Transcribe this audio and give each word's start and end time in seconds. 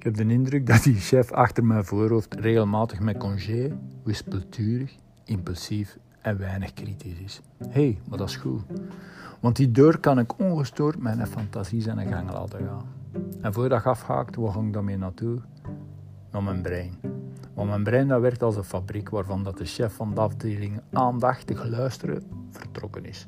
Ik 0.00 0.06
heb 0.06 0.14
de 0.14 0.32
indruk 0.32 0.66
dat 0.66 0.82
die 0.82 0.94
chef 0.94 1.32
achter 1.32 1.64
mijn 1.64 1.84
voorhoofd 1.84 2.34
regelmatig 2.34 3.00
met 3.00 3.16
congé, 3.16 3.78
wispelturig, 4.02 4.96
impulsief 5.24 5.98
en 6.20 6.38
weinig 6.38 6.72
kritisch 6.72 7.18
is. 7.18 7.40
Hé, 7.58 7.68
hey, 7.70 7.98
maar 8.08 8.18
dat 8.18 8.28
is 8.28 8.36
goed. 8.36 8.62
Want 9.40 9.56
die 9.56 9.70
deur 9.70 9.98
kan 9.98 10.18
ik 10.18 10.38
ongestoord 10.38 10.98
mijn 10.98 11.26
fantasie 11.26 11.80
zijn 11.80 12.08
gang 12.08 12.32
laten 12.32 12.66
gaan. 12.66 12.86
En 13.40 13.52
voordat 13.52 13.78
ik 13.78 13.86
afhaakt, 13.86 14.36
waar 14.36 14.52
ging 14.52 14.66
ik 14.66 14.72
dan 14.72 14.84
mee 14.84 14.96
naartoe? 14.96 15.38
Naar 16.30 16.42
mijn 16.42 16.62
brein. 16.62 16.94
Want 17.54 17.68
mijn 17.68 17.82
brein 17.82 18.08
dat 18.08 18.20
werkt 18.20 18.42
als 18.42 18.56
een 18.56 18.64
fabriek 18.64 19.08
waarvan 19.08 19.44
dat 19.44 19.58
de 19.58 19.64
chef 19.64 19.94
van 19.94 20.14
de 20.14 20.20
afdeling 20.20 20.80
aandachtig 20.92 21.64
luisteren 21.64 22.22
vertrokken 22.50 23.04
is. 23.04 23.26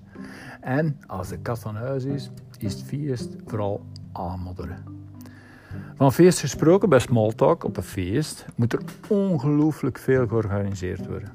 En 0.61 1.01
als 1.07 1.29
de 1.29 1.39
kat 1.39 1.59
van 1.59 1.77
huis 1.77 2.05
is, 2.05 2.31
is 2.59 2.73
het 2.73 2.83
feest 2.83 3.37
vooral 3.47 3.85
aanmodderen. 4.13 5.02
Van 5.97 6.13
feest 6.13 6.41
gesproken, 6.41 6.89
bij 6.89 6.99
Smalltalk 6.99 7.65
op 7.65 7.77
een 7.77 7.83
feest 7.83 8.47
moet 8.55 8.73
er 8.73 8.81
ongelooflijk 9.09 9.99
veel 9.99 10.27
georganiseerd 10.27 11.07
worden. 11.07 11.33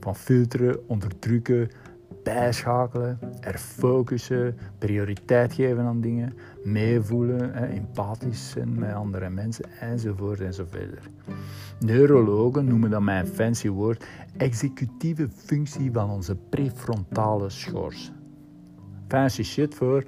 Van 0.00 0.16
filteren, 0.16 0.88
onderdrukken, 0.88 1.70
bijschakelen, 2.22 3.18
er 3.40 3.58
focussen, 3.58 4.58
prioriteit 4.78 5.52
geven 5.52 5.84
aan 5.84 6.00
dingen, 6.00 6.34
meevoelen, 6.64 7.54
empathisch 7.54 8.50
zijn 8.50 8.78
met 8.78 8.94
andere 8.94 9.30
mensen 9.30 9.64
enzovoort 9.80 10.40
enzovoort. 10.40 11.08
Neurologen 11.80 12.64
noemen 12.64 12.90
dat 12.90 13.02
mijn 13.02 13.26
fancy 13.26 13.68
woord 13.68 14.04
executieve 14.36 15.28
functie 15.28 15.92
van 15.92 16.10
onze 16.10 16.36
prefrontale 16.36 17.50
schors. 17.50 18.12
Fancy 19.08 19.42
shit 19.42 19.74
voor 19.74 20.04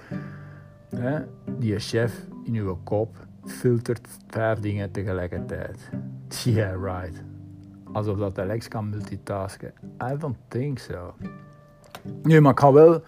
hè, 0.97 1.19
die 1.59 1.79
chef 1.79 2.27
in 2.45 2.55
uw 2.55 2.79
kop 2.85 3.27
filtert 3.47 4.09
vijf 4.27 4.59
dingen 4.59 4.91
tegelijkertijd. 4.91 5.91
Yeah, 6.29 6.83
right. 6.83 7.23
Alsof 7.93 8.19
dat 8.19 8.39
Alex 8.39 8.69
kan 8.69 8.89
multitasken. 8.89 9.73
I 10.13 10.17
don't 10.19 10.37
think 10.49 10.79
so. 10.79 11.15
Nu, 12.23 12.41
maar 12.41 12.53
ik 12.53 12.61
ga 12.61 12.73
wel 12.73 13.03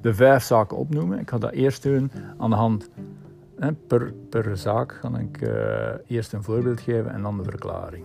de 0.00 0.14
vijf 0.14 0.42
zaken 0.42 0.76
opnoemen. 0.76 1.18
Ik 1.18 1.30
ga 1.30 1.38
dat 1.38 1.52
eerst 1.52 1.82
doen 1.82 2.10
aan 2.38 2.50
de 2.50 2.56
hand. 2.56 2.88
Per, 3.86 4.12
per 4.28 4.56
zaak 4.56 4.92
ga 4.92 5.18
ik 5.18 5.40
uh, 5.40 5.88
eerst 6.06 6.32
een 6.32 6.42
voorbeeld 6.42 6.80
geven 6.80 7.12
en 7.12 7.22
dan 7.22 7.36
de 7.36 7.44
verklaring. 7.44 8.04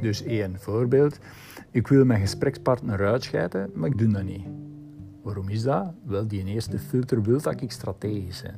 Dus 0.00 0.22
één 0.22 0.58
voorbeeld. 0.58 1.18
Ik 1.70 1.88
wil 1.88 2.04
mijn 2.04 2.20
gesprekspartner 2.20 3.06
uitscheiden, 3.06 3.70
maar 3.74 3.88
ik 3.88 3.98
doe 3.98 4.08
dat 4.08 4.22
niet. 4.22 4.46
Waarom 5.22 5.48
is 5.48 5.62
dat? 5.62 5.92
Wel, 6.04 6.26
die 6.26 6.44
eerste 6.44 6.78
filter 6.78 7.22
wil 7.22 7.40
dat 7.40 7.60
ik 7.60 7.72
strategisch 7.72 8.42
ben. 8.42 8.56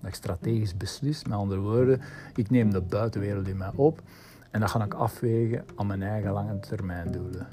Dat 0.00 0.08
ik 0.08 0.14
strategisch 0.14 0.76
beslis. 0.76 1.24
Met 1.24 1.38
andere 1.38 1.60
woorden, 1.60 2.00
ik 2.34 2.50
neem 2.50 2.70
de 2.70 2.80
buitenwereld 2.80 3.48
in 3.48 3.56
mij 3.56 3.70
op 3.74 4.02
en 4.50 4.60
dat 4.60 4.70
ga 4.70 4.84
ik 4.84 4.94
afwegen 4.94 5.64
aan 5.74 5.86
mijn 5.86 6.02
eigen 6.02 6.32
lange 6.32 6.60
termijn 6.60 7.12
doelen. 7.12 7.46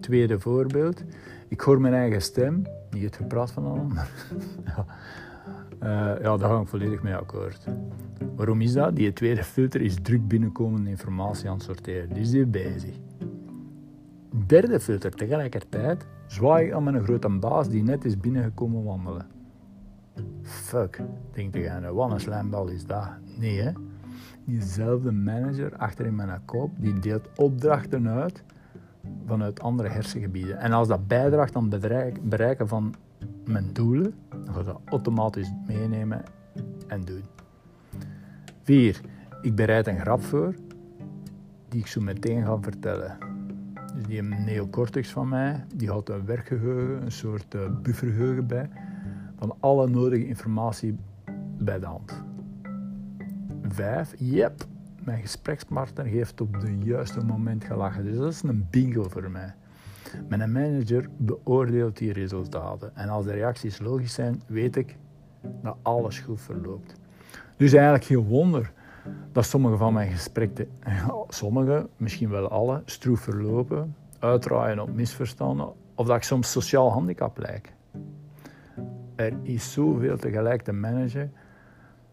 Tweede 0.00 0.40
voorbeeld. 0.40 1.02
Ik 1.48 1.60
hoor 1.60 1.80
mijn 1.80 1.94
eigen 1.94 2.22
stem, 2.22 2.62
niet 2.90 3.02
het 3.02 3.16
gepraat 3.16 3.50
van 3.50 3.64
een 3.64 3.78
ander. 3.78 4.10
ja. 4.76 4.84
Uh, 5.82 6.22
ja, 6.22 6.36
daar 6.36 6.50
ga 6.50 6.60
ik 6.60 6.68
volledig 6.68 7.02
mee 7.02 7.14
akkoord. 7.14 7.66
Waarom 8.36 8.60
is 8.60 8.72
dat? 8.72 8.96
Die 8.96 9.12
tweede 9.12 9.44
filter 9.44 9.80
is 9.80 9.96
druk 10.02 10.28
binnenkomende 10.28 10.90
informatie 10.90 11.48
aan 11.48 11.54
het 11.54 11.62
sorteren. 11.62 12.08
Die 12.08 12.22
is 12.22 12.32
hier 12.32 12.50
bezig. 12.50 12.94
Derde 14.46 14.80
filter, 14.80 15.10
tegelijkertijd 15.10 16.06
zwaai 16.26 16.66
ik 16.66 16.72
aan 16.72 16.84
mijn 16.84 17.02
grote 17.04 17.28
baas 17.28 17.68
die 17.68 17.82
net 17.82 18.04
is 18.04 18.18
binnengekomen 18.18 18.84
wandelen. 18.84 19.26
Fuck, 20.50 21.00
denk 21.32 21.54
je, 21.54 21.92
wat 21.92 22.10
een 22.10 22.20
slambal 22.20 22.68
is 22.68 22.86
dat? 22.86 23.08
Nee, 23.38 23.60
hè? 23.60 23.72
Diezelfde 24.44 25.12
manager 25.12 25.76
achter 25.76 26.06
in 26.06 26.14
mijn 26.14 26.44
kop, 26.44 26.70
die 26.76 26.98
deelt 26.98 27.28
opdrachten 27.36 28.08
uit 28.08 28.42
vanuit 29.26 29.60
andere 29.60 29.88
hersengebieden. 29.88 30.58
En 30.58 30.72
als 30.72 30.88
dat 30.88 31.06
bijdraagt 31.06 31.56
aan 31.56 31.72
het 31.72 32.28
bereiken 32.28 32.68
van 32.68 32.94
mijn 33.44 33.72
doelen, 33.72 34.14
dan 34.44 34.54
ga 34.54 34.60
ik 34.60 34.66
dat 34.66 34.80
automatisch 34.84 35.52
meenemen 35.66 36.22
en 36.86 37.00
doen. 37.00 37.24
4. 38.62 39.00
Ik 39.42 39.54
bereid 39.54 39.86
een 39.86 40.00
grap 40.00 40.22
voor 40.22 40.54
die 41.68 41.80
ik 41.80 41.86
zo 41.86 42.00
meteen 42.00 42.44
ga 42.44 42.58
vertellen. 42.60 43.18
Dus 43.94 44.06
die 44.06 44.22
neocortex 44.22 45.10
van 45.10 45.28
mij, 45.28 45.64
die 45.74 45.88
houdt 45.88 46.08
een 46.08 46.24
werkgeheugen, 46.24 47.02
een 47.02 47.12
soort 47.12 47.54
uh, 47.54 47.60
buffergeheugen 47.82 48.46
bij, 48.46 48.70
van 49.40 49.56
alle 49.60 49.88
nodige 49.88 50.26
informatie 50.26 50.98
bij 51.58 51.78
de 51.78 51.86
hand. 51.86 52.22
5. 53.68 54.14
Yep, 54.18 54.64
mijn 55.04 55.20
gesprekspartner 55.20 56.04
heeft 56.04 56.40
op 56.40 56.52
het 56.52 56.84
juiste 56.84 57.24
moment 57.24 57.64
gelachen. 57.64 58.04
Dus 58.04 58.16
dat 58.16 58.32
is 58.32 58.42
een 58.42 58.66
bingo 58.70 59.08
voor 59.08 59.30
mij. 59.30 59.54
Mijn 60.28 60.52
manager 60.52 61.08
beoordeelt 61.16 61.98
die 61.98 62.12
resultaten. 62.12 62.96
En 62.96 63.08
als 63.08 63.24
de 63.24 63.32
reacties 63.32 63.78
logisch 63.78 64.14
zijn, 64.14 64.42
weet 64.46 64.76
ik 64.76 64.96
dat 65.62 65.76
alles 65.82 66.18
goed 66.18 66.40
verloopt. 66.40 66.94
Dus 67.56 67.72
eigenlijk 67.72 68.04
geen 68.04 68.26
wonder 68.26 68.72
dat 69.32 69.44
sommige 69.44 69.76
van 69.76 69.92
mijn 69.92 70.10
gesprekken, 70.10 70.68
sommige, 71.28 71.88
misschien 71.96 72.30
wel 72.30 72.48
alle, 72.48 72.82
stroef 72.84 73.20
verlopen, 73.20 73.94
uitdraaien 74.18 74.78
op 74.78 74.94
misverstanden 74.94 75.72
of 75.94 76.06
dat 76.06 76.16
ik 76.16 76.22
soms 76.22 76.50
sociaal 76.50 76.92
handicap 76.92 77.38
lijk. 77.38 77.72
Er 79.20 79.32
is 79.42 79.72
zoveel 79.72 80.16
tegelijk 80.16 80.62
te 80.62 80.72
managen 80.72 81.32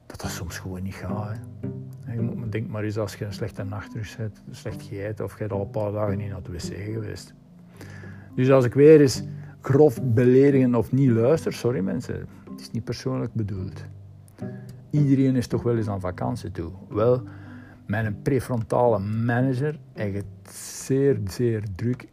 dat 0.05 0.21
dat 0.21 0.31
soms 0.31 0.59
gewoon 0.59 0.83
niet 0.83 0.95
gaat. 0.95 1.39
Je 2.05 2.49
denk 2.49 2.67
maar 2.67 2.83
eens 2.83 2.97
als 2.97 3.15
je 3.15 3.25
een 3.25 3.33
slechte 3.33 3.63
nachtrust 3.63 4.17
hebt, 4.17 4.43
slecht 4.51 4.81
gegeten 4.81 5.25
of 5.25 5.39
je 5.39 5.47
al 5.47 5.61
een 5.61 5.69
paar 5.69 5.91
dagen 5.91 6.17
niet 6.17 6.29
naar 6.29 6.41
de 6.41 6.51
wc 6.51 6.93
geweest. 6.93 7.33
Dus 8.35 8.51
als 8.51 8.65
ik 8.65 8.73
weer 8.73 9.01
eens 9.01 9.23
grof 9.61 10.03
beledigen 10.03 10.75
of 10.75 10.91
niet 10.91 11.09
luister, 11.09 11.53
sorry 11.53 11.79
mensen, 11.79 12.27
het 12.51 12.59
is 12.59 12.71
niet 12.71 12.83
persoonlijk 12.83 13.33
bedoeld. 13.33 13.83
Iedereen 14.89 15.35
is 15.35 15.47
toch 15.47 15.63
wel 15.63 15.77
eens 15.77 15.87
aan 15.87 15.99
vakantie 15.99 16.51
toe. 16.51 16.71
Wel, 16.89 17.21
mijn 17.85 18.21
prefrontale 18.21 18.99
manager 18.99 19.79
het 19.93 20.25
zeer, 20.51 21.19
zeer 21.27 21.63
druk 21.75 22.07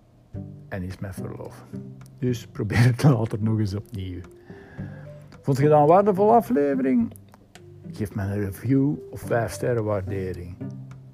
en 0.68 0.82
is 0.82 0.98
met 0.98 1.14
verlof. 1.14 1.64
Dus 2.18 2.46
probeer 2.46 2.84
het 2.84 3.02
later 3.12 3.38
nog 3.42 3.58
eens 3.58 3.74
opnieuw. 3.74 4.20
Vond 5.44 5.58
je 5.58 5.68
dat 5.68 5.80
een 5.80 5.86
waardevolle 5.86 6.32
aflevering? 6.32 7.12
Geef 7.90 8.14
me 8.14 8.22
een 8.22 8.44
review 8.44 8.94
of 9.10 9.20
5 9.20 9.52
sterren 9.52 9.84
waardering. 9.84 10.56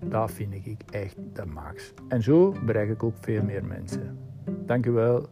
Dat 0.04 0.30
vind 0.30 0.54
ik 0.54 0.82
echt 0.90 1.16
de 1.32 1.46
max. 1.46 1.94
En 2.08 2.22
zo 2.22 2.54
bereik 2.64 2.90
ik 2.90 3.02
ook 3.02 3.14
veel 3.20 3.42
meer 3.42 3.64
mensen. 3.64 4.18
Dank 4.66 4.86
u 4.86 4.90
wel 4.90 5.28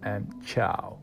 en 0.00 0.28
ciao. 0.40 0.98